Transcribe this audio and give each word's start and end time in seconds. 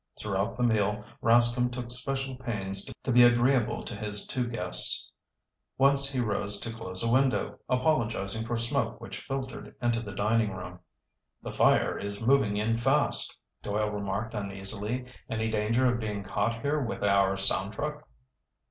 Throughout 0.17 0.57
the 0.57 0.63
meal, 0.63 1.03
Rascomb 1.21 1.71
took 1.71 1.91
special 1.91 2.35
pains 2.35 2.87
to 3.03 3.11
be 3.11 3.21
agreeable 3.21 3.83
to 3.83 3.95
his 3.95 4.25
two 4.25 4.47
guests. 4.47 5.11
Once 5.77 6.11
he 6.11 6.19
arose 6.19 6.59
to 6.61 6.73
close 6.73 7.03
a 7.03 7.11
window, 7.11 7.59
apologizing 7.69 8.47
for 8.47 8.57
smoke 8.57 8.99
which 8.99 9.19
filtered 9.21 9.75
into 9.79 9.99
the 9.99 10.13
dining 10.15 10.53
room. 10.55 10.79
"The 11.43 11.51
fire 11.51 11.99
is 11.99 12.25
moving 12.25 12.57
in 12.57 12.75
fast," 12.77 13.37
Doyle 13.61 13.91
remarked 13.91 14.33
uneasily. 14.33 15.05
"Any 15.29 15.51
danger 15.51 15.93
of 15.93 15.99
being 15.99 16.23
caught 16.23 16.61
here 16.61 16.81
with 16.81 17.03
our 17.03 17.37
sound 17.37 17.73
truck?" 17.73 18.07